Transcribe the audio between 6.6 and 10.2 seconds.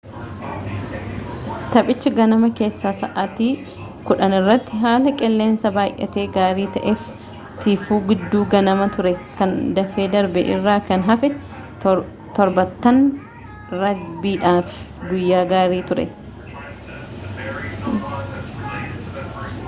ta'ee fi tiifuu giidduu ganamaa ture kan dafee